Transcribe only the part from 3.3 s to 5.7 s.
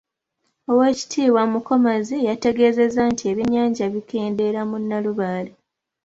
ebyenyanja bikeendeera mu Nnalubaale.